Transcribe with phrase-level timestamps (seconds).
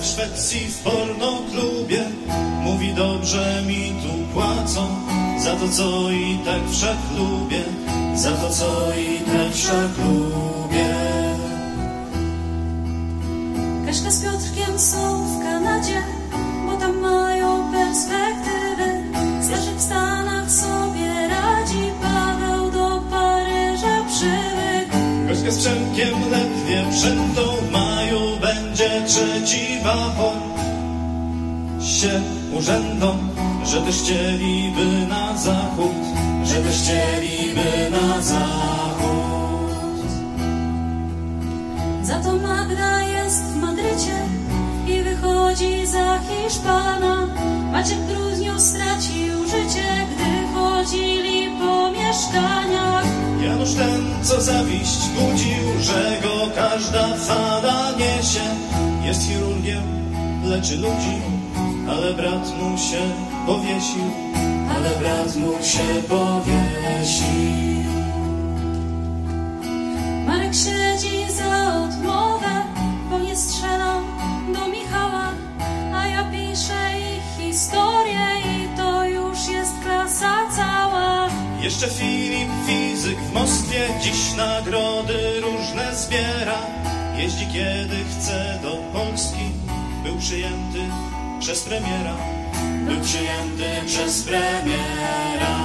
[0.00, 2.04] W Szwecji w pornoklubie
[2.62, 4.88] Mówi dobrze mi tu płacą
[5.38, 7.62] Za to co i tak wszak lubię
[8.14, 10.42] Za to co i tak wszak lubię
[13.86, 16.02] Kaśka z Piotrkiem są w Kanadzie,
[16.66, 18.31] bo tam mają perspektywy.
[29.06, 30.36] Trzeci wahor
[31.80, 32.20] Się
[32.58, 33.18] urzędom
[33.64, 35.92] Że też chcieliby na zachód
[36.44, 39.22] Że też chcieliby na zachód
[42.02, 44.22] Za to Magda jest w Madrycie
[44.86, 47.26] i wychodzi za Hiszpana.
[47.72, 53.04] Maciek w grudniu stracił życie, gdy chodzili po mieszkaniach.
[53.44, 58.40] Janusz ten, co zawiść budził, że go każda fala niesie.
[59.04, 59.82] Jest chirurgiem,
[60.44, 61.16] leczy ludzi,
[61.88, 63.02] ale brat mu się
[63.46, 64.04] powiesił,
[64.76, 67.92] ale brat mu się powiesił.
[70.26, 72.62] Marek siedzi za odmowę,
[73.10, 74.04] bo nie strzelam
[74.54, 75.28] do Michała,
[75.94, 81.28] a ja piszę ich historię i to już jest klasa cała.
[81.60, 86.58] Jeszcze Filip, fizyk w Moskwie, dziś nagrody różne zbiera.
[87.16, 89.50] Jeździ kiedy chce do Polski,
[90.04, 90.78] był przyjęty
[91.40, 92.14] przez premiera.
[92.86, 95.56] Był przyjęty przez premiera.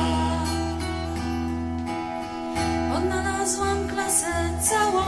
[2.97, 4.27] Odnalazłam klasę
[4.61, 5.03] całą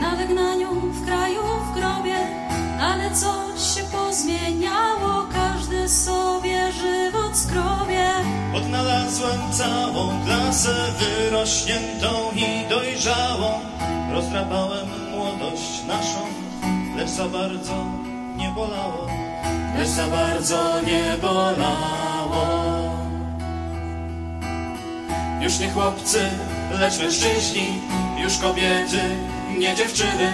[0.00, 2.16] na wygnaniu w kraju w grobie,
[2.80, 8.10] ale coś się pozmieniało, każdy sobie żywot skrobie.
[8.54, 13.60] Odnalazłem całą klasę wyrośniętą i dojrzałą.
[14.12, 15.05] Rozdrapałem
[15.86, 16.26] naszą,
[16.96, 17.84] lecz za bardzo
[18.36, 19.06] nie bolało.
[19.78, 22.46] Lecz za bardzo nie bolało.
[25.40, 26.30] Już nie chłopcy,
[26.80, 27.66] lecz mężczyźni,
[28.18, 29.00] już kobiety,
[29.58, 30.32] nie dziewczyny.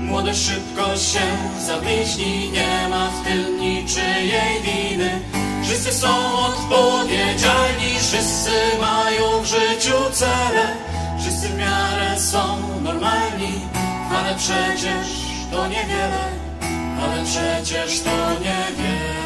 [0.00, 1.20] Młodość szybko się
[1.66, 5.20] zabliźni, nie ma w tym niczyjej winy.
[5.64, 6.08] Wszyscy są
[6.38, 10.76] odpowiedzialni, wszyscy mają w życiu cele.
[11.20, 13.60] Wszyscy w miarę są normalni,
[14.16, 15.06] ale przecież
[15.50, 16.24] to niewiele,
[17.02, 19.22] ale przecież to niewiele.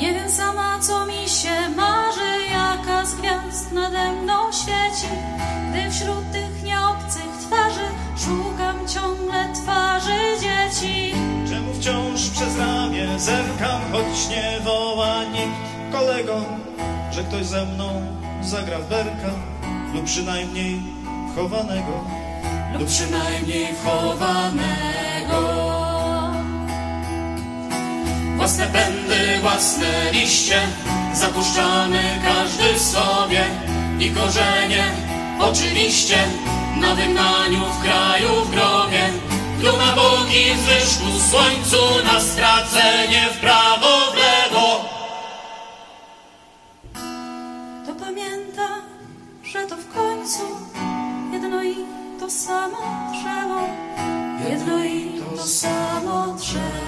[0.00, 5.12] Nie wiem sama, co mi się marzy, jaka z gwiazd nade mną świeci.
[5.70, 7.86] Gdy wśród tych nieobcych twarzy
[8.24, 11.14] szukam ciągle twarzy dzieci.
[11.48, 16.44] Czemu wciąż przez ramię zerkam, choć nie woła nikt kolego,
[17.12, 18.06] że ktoś ze mną
[18.42, 19.30] zagra w berka
[19.94, 21.03] lub przynajmniej
[21.34, 22.04] chowanego,
[22.78, 25.40] lub przynajmniej chowanego.
[28.36, 30.60] Własne pędy, własne liście,
[31.14, 33.44] zapuszczamy każdy sobie
[34.00, 34.84] i korzenie,
[35.40, 36.16] oczywiście,
[36.80, 39.08] na wygnaniu w kraju w grobie.
[39.62, 44.84] Tu na bogi w słońcu, na stracenie w prawo, w lewo.
[47.86, 48.68] To pamięta,
[49.44, 50.40] że to w końcu
[51.64, 51.76] i
[52.20, 52.76] to samo
[53.10, 53.60] drzewo,
[54.50, 56.83] jedno i to samo drzewo.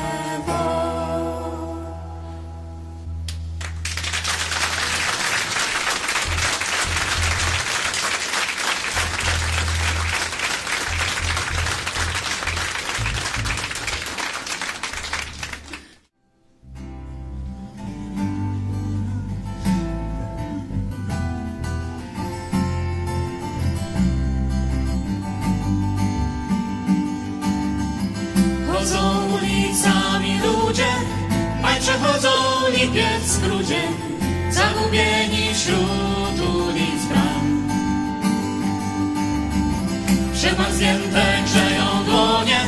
[40.86, 42.60] Przemarznięte grzeją dłonie,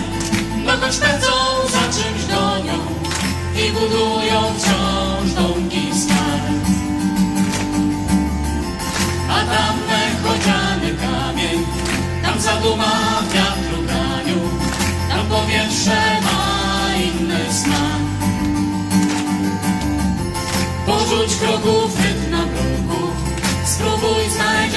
[0.67, 1.35] dokąd pędzą
[1.69, 2.79] za czymś gonią
[3.67, 6.67] i budują wciąż domki kart.
[9.31, 9.77] A tam
[10.25, 11.67] chodziany kamień,
[12.23, 14.41] tam zaduma wiatru graniu,
[15.09, 18.03] tam powietrze ma inny smak.
[20.87, 22.08] Porzuć kroków,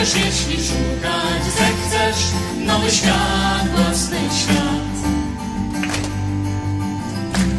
[0.06, 2.26] znajdziesz, jeśli szukać zechcesz
[2.58, 5.12] nowy świat, własny świat.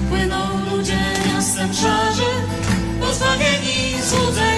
[0.09, 0.99] Płyną ludzie
[1.35, 2.31] miastem szarzy,
[3.01, 4.52] pozbawieni złudzeń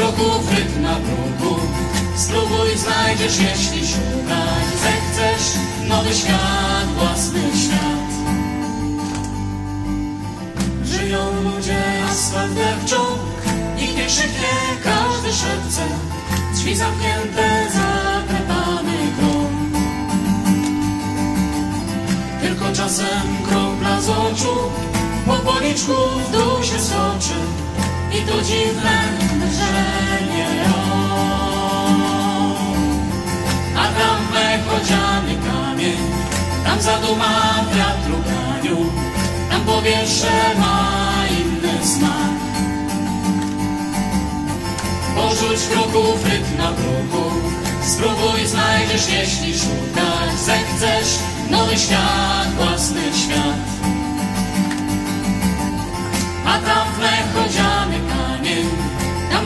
[0.00, 1.60] kroków rytm na bruku.
[2.16, 5.58] Spróbuj, znajdziesz, jeśli szukać zechcesz.
[5.88, 8.10] Nowy świat, własny świat.
[10.84, 12.96] Żyją ludzie, asfalt dewczą,
[13.76, 14.54] nikt nie krzyknie,
[14.84, 15.82] każdy szepce.
[16.54, 19.80] Drzwi zamknięte, zaklepany krok.
[22.42, 24.56] Tylko czasem kropla z oczu,
[25.26, 25.92] po policzku
[26.28, 27.59] w dół się stoczy
[28.12, 28.98] i to dziwne
[29.40, 32.00] drżenie rąk.
[33.76, 35.96] A tam mechodziany kamień,
[36.64, 38.86] tam zaduma wiatru ganiu,
[39.50, 42.40] tam powietrze ma inny smak.
[45.14, 47.30] Porzuć kroków rytm na bruku,
[47.82, 51.18] spróbuj, znajdziesz, jeśli szukać zechcesz.
[51.50, 53.79] Nowy świat, własny świat.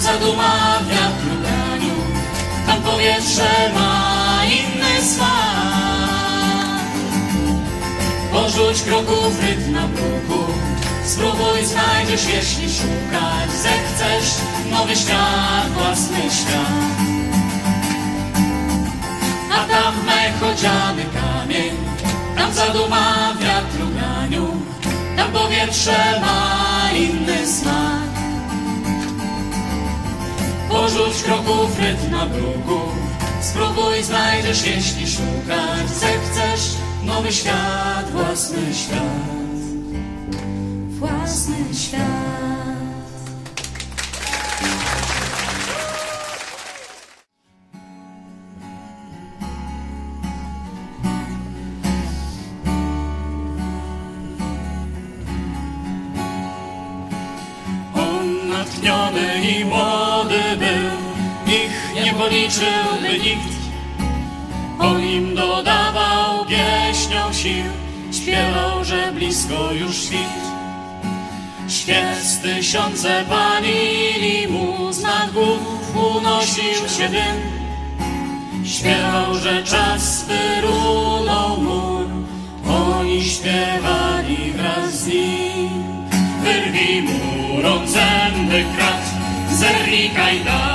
[0.04, 6.90] Tam zaduma w tam powietrze ma inny smak.
[8.32, 10.52] Porzuć kroków rytm na bruku,
[11.04, 14.34] spróbuj, znajdziesz, jeśli szukać zechcesz.
[14.70, 16.94] Nowy świat, własny świat.
[19.52, 21.76] A tam w mechodziany kamień,
[22.36, 24.48] tam zaduma w wiatru graniu,
[25.16, 28.13] tam powietrze ma inny smak.
[30.74, 32.80] Porzuć kroków rytm na bruku,
[33.40, 36.76] spróbuj, znajdziesz, jeśli szukać zechcesz.
[37.04, 39.00] Nowy świat, własny świat.
[40.88, 42.63] własny świat.
[62.24, 63.54] Policzyłby nikt.
[64.78, 67.64] On im dodawał pieśnią sił,
[68.12, 70.44] śpiewał, że blisko już świt.
[71.68, 77.36] Świec tysiące palili mu, z nad głów unosił się dym.
[78.64, 81.98] Śpiewał, że czas wyrunął mu,
[82.68, 85.70] oni śpiewali wraz z nim.
[86.42, 89.04] Wyrwij mu rąk zęby krat,
[89.50, 90.73] zerwij kajdany,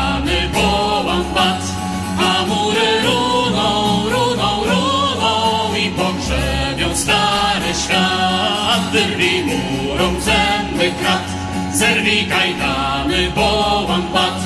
[8.92, 11.28] Wyrwij mu rąk zęby krat,
[11.74, 14.40] zerwij kajdany, połam bat,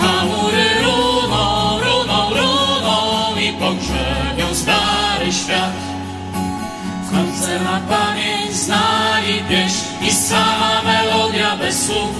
[0.00, 5.76] a mury runą, runą, runą i pogrzebią stary świat.
[7.04, 12.10] W końcu na pamięć znali pieśń i sama melodia bez słów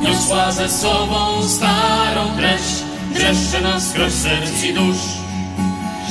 [0.00, 5.27] niosła ze sobą starą treść, dreszcze na skroś serc i dusz.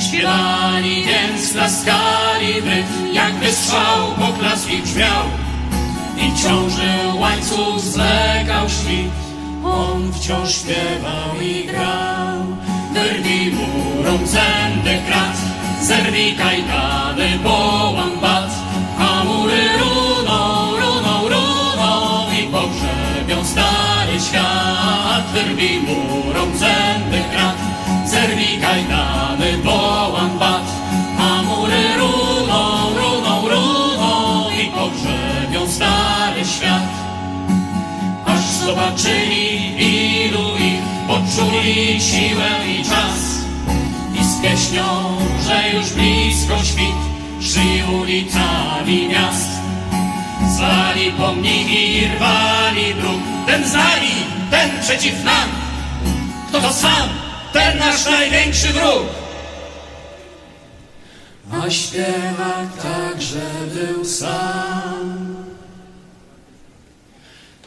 [0.08, 5.24] Śpiewali więc, klaskali rytm, jakby strzał poklaski brzmiał
[6.16, 9.12] i ciążył łańcuch, zlegał świt.
[9.64, 12.38] On wciąż śpiewał i grał.
[12.92, 15.36] Wyrwij mu rąk zęby krat,
[15.82, 18.50] zerwij kajdany, połam bat,
[18.98, 25.24] a mury runą, runą, runą i pogrzebią stary świat.
[25.34, 27.37] Wyrwij mu rąk zęby krat,
[28.68, 30.66] kajdany, połam bat,
[31.18, 32.62] a mury runą,
[32.98, 36.88] runą, runą i pogrzebią stary świat
[38.26, 39.48] aż zobaczyli
[40.24, 43.20] ilu ich poczuli siłę i czas
[44.20, 44.88] i z pieśnią,
[45.46, 47.00] że już blisko świt
[47.40, 49.50] szli ulicami miast.
[50.48, 54.14] Zwali pomniki i rwali dróg, ten znali,
[54.50, 55.48] ten przeciw nam.
[56.48, 57.08] Kto to sam,
[57.52, 59.06] ten nasz największy wróg.
[61.52, 63.40] A śpiewak także
[63.74, 65.36] był sam.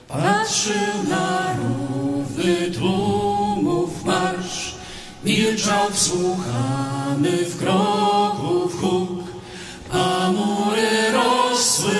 [0.08, 4.76] Patrzył na równy tłumów marsz,
[5.24, 9.24] milczał wsłuchany w kroków huk,
[9.92, 11.96] a mury rosły,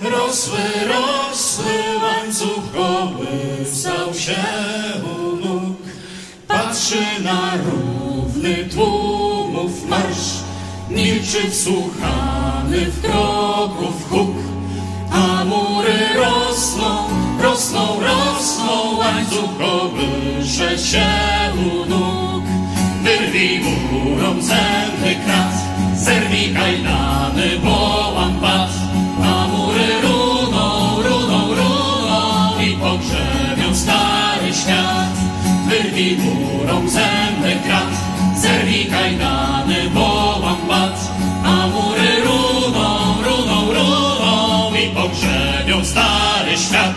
[0.00, 0.58] rosły,
[0.88, 4.67] rosły, łańcuch kołysał się.
[6.88, 10.44] Patrzy na równy tłumów marsz,
[10.90, 14.36] milczy wsłuchany w kroków huk,
[15.12, 17.08] a mury rosną,
[17.42, 21.06] rosną, rosną, łańcuch kołysze się
[21.54, 22.44] u nóg.
[23.02, 25.54] Wyrwij murom zęby krat,
[25.96, 27.77] zerwij kajdany, wołam
[35.98, 37.92] murą zęby krat,
[38.36, 41.04] zerwij kajdany, wołam patrz,
[41.44, 46.94] a mury runą, runą, runą i pogrzebią stary świat.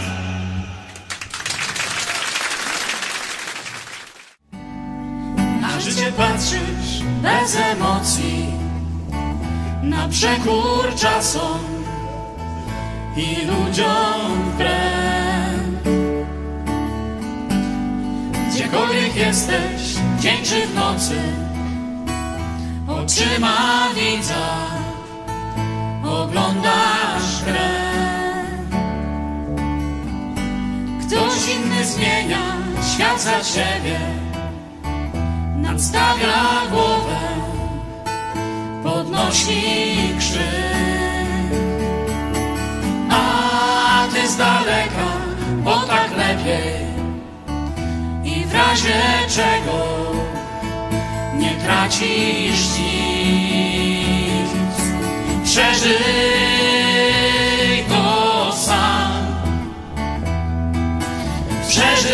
[5.62, 8.46] Na życie patrzysz bez emocji,
[9.84, 11.60] na przekór czasom
[13.18, 15.21] i ludziom wbrew.
[18.72, 21.16] Gdziekolwiek jesteś, dzień czy w nocy,
[22.88, 24.68] oczyma widza
[26.04, 27.70] oglądasz grę.
[31.02, 32.58] Ktoś inny zmienia
[32.94, 34.00] świat za ciebie,
[35.56, 37.20] nadstawia głowę,
[38.84, 39.62] podnosi
[40.20, 40.42] krzyk.
[43.10, 45.08] A ty z daleka,
[45.64, 46.91] bo tak lepiej
[48.62, 49.78] razie czego
[51.38, 54.52] nie tracisz nic.
[55.46, 55.96] Przeżyj
[57.90, 59.26] to sam.
[61.70, 62.12] Przeżyj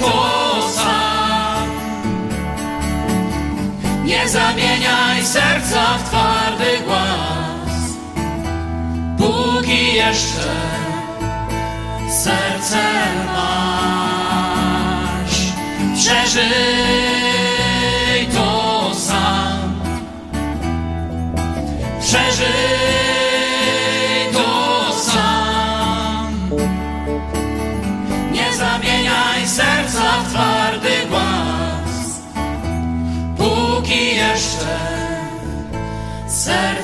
[0.00, 1.68] to sam.
[4.04, 7.82] Nie zamieniaj serca w twardy głaz,
[9.18, 10.54] póki jeszcze
[12.10, 12.49] serce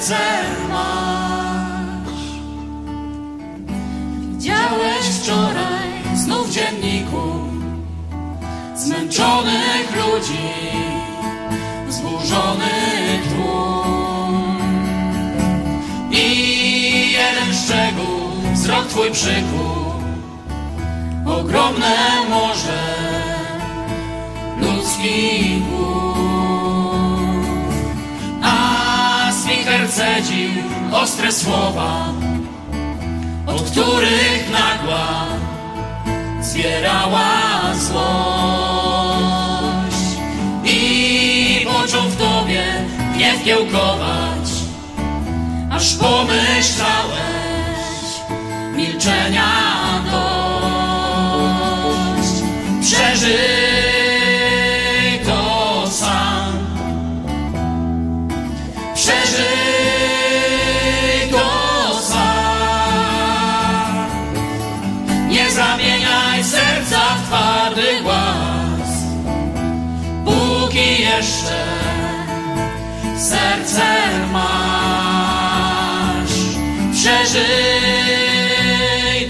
[0.07, 0.25] serce
[0.69, 2.27] masz.
[4.21, 7.23] Widziałeś wczoraj znów w dzienniku
[8.75, 10.49] zmęczonych ludzi,
[11.89, 14.59] zburzonych tłum.
[16.11, 19.93] I jeden szczegół, wzrok twój przykuł,
[21.27, 21.97] ogromne
[22.31, 22.83] morze
[24.61, 26.16] ludzkich głów.
[30.93, 32.13] Ostre słowa,
[33.47, 35.27] od których nagła
[36.41, 37.29] zbierała
[37.75, 37.97] złość
[40.65, 42.65] i począł w tobie
[43.15, 44.49] gniew kiełkować,
[45.73, 47.17] aż pomyślałeś
[48.77, 49.53] milczenia
[50.11, 50.33] dość.
[52.81, 53.37] Przeżyj
[55.27, 56.53] to sam.
[58.95, 59.66] Przeżyj
[73.37, 73.89] serce
[74.33, 76.37] masz.
[76.93, 77.45] Przeżyj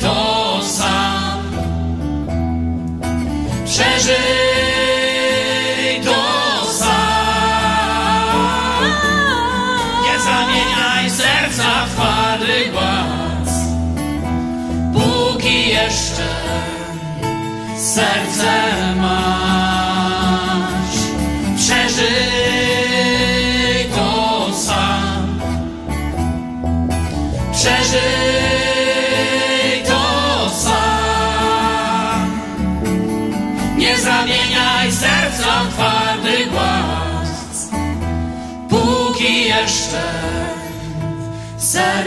[0.01, 1.43] to sam.
[3.65, 4.17] Przeżyj
[6.05, 6.23] to
[6.73, 8.31] sam.
[10.03, 13.51] Nie zamieniaj serca w twardy głaz,
[14.95, 16.29] póki jeszcze
[17.77, 18.53] serce
[19.01, 19.46] masz.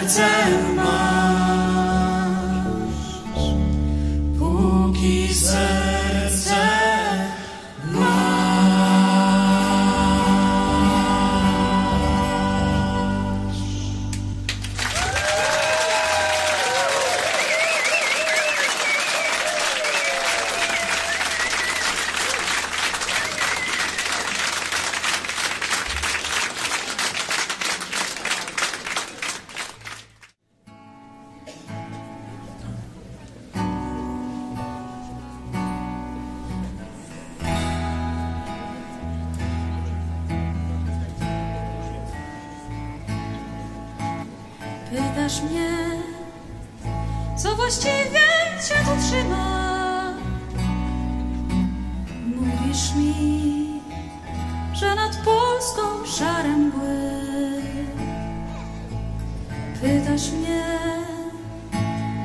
[0.09, 0.68] Serce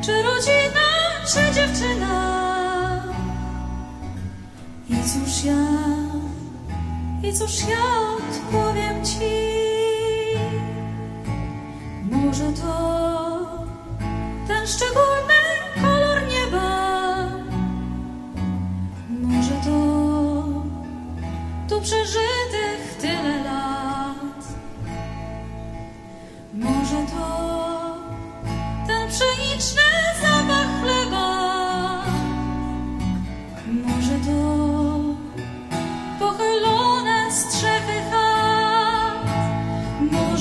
[0.05, 0.89] Czy rodzina,
[1.27, 3.05] czy dziewczyna?
[4.89, 5.67] I cóż ja,
[7.23, 7.85] i cóż ja
[8.19, 9.54] odpowiem ci?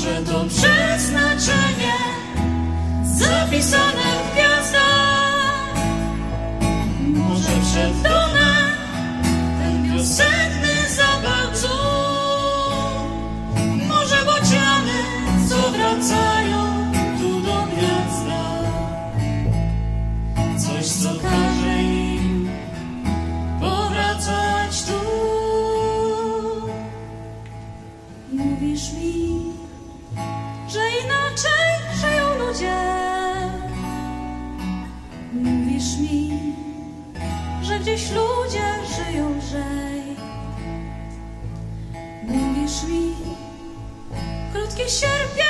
[0.03, 1.93] dążę to przeznaczenie,
[3.03, 5.75] zapisane w gwiazdach.
[6.99, 8.71] Może przed Dunem
[9.59, 10.42] ten piosenek
[42.73, 43.15] drzwi.
[44.53, 45.42] Krótkie sierpie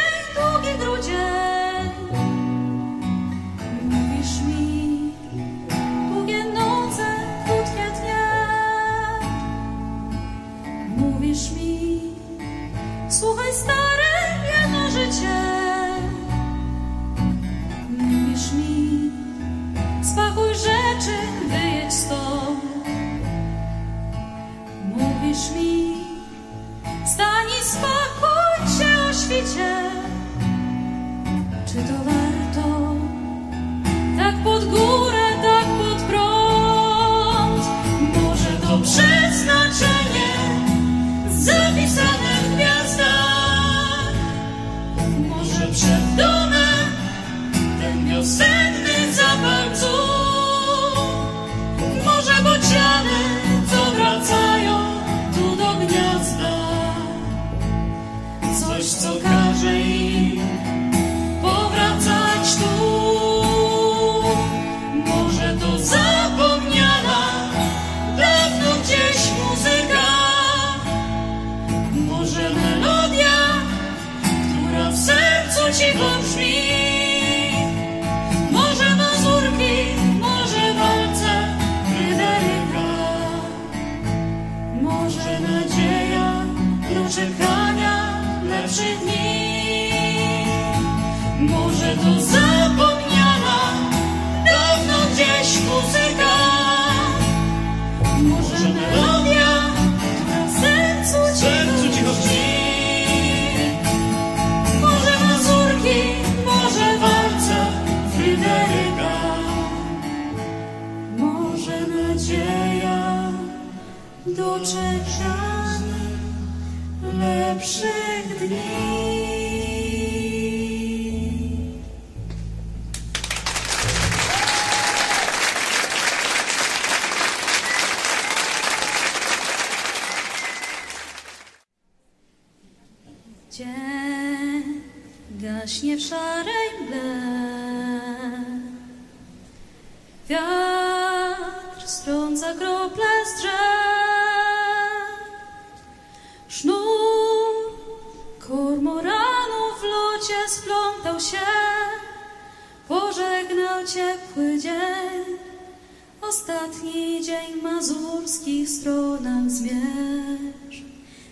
[158.43, 160.83] wszystkich stronach zmierz,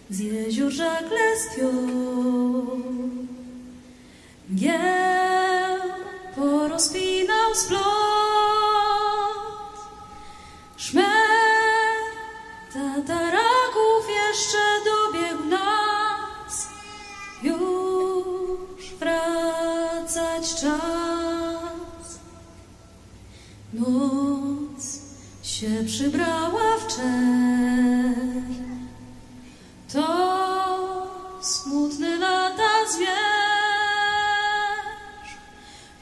[0.09, 1.71] z jezior rzek lestwią.
[4.49, 5.81] Mgieł
[6.35, 7.81] porozpinał splot,
[10.77, 11.05] szmer
[12.73, 16.67] tataraków jeszcze dobiegł nas,
[17.43, 22.19] już wracać czas.
[23.73, 25.01] Noc
[25.43, 26.70] się przybrała
[29.93, 30.07] to
[31.41, 33.11] smutne lata zwierz,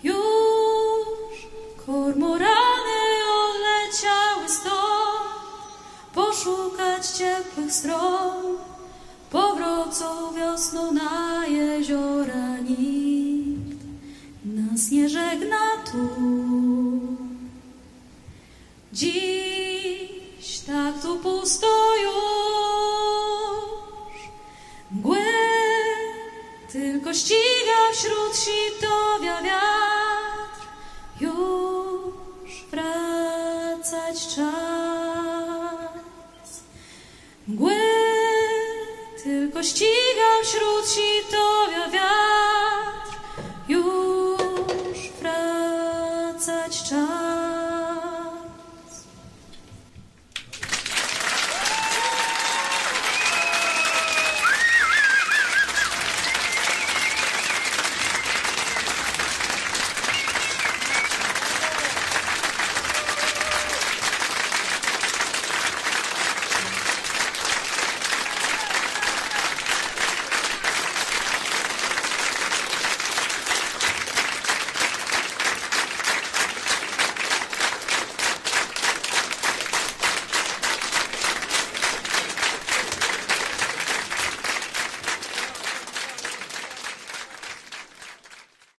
[0.03, 1.47] już
[1.85, 2.99] kormorany
[3.39, 5.29] odleciały stąd,
[6.13, 8.57] poszukać ciepłych stron,
[9.31, 13.83] powrócą wiosną na jeziora nikt,
[14.45, 15.57] nas nie żegna
[15.91, 16.09] tu.
[18.93, 19.48] Dziś
[21.49, 22.09] ustoisz.
[24.91, 25.25] Mgłę
[26.71, 30.67] tylko ściga wśród sitowia wiatr.
[31.21, 35.43] Już wracać czas.
[37.47, 37.79] Mgłę
[39.23, 42.08] tylko ściga wśród sitowia wiatr.